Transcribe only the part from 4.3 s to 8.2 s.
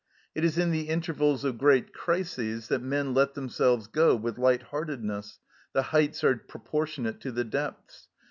light heartedness; the heights are proportionate to the depths.